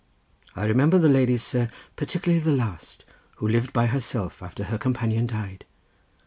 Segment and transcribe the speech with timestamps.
[0.55, 3.05] I remember the ladies, sir, particularly the last,
[3.35, 5.63] who lived by herself after her companion died.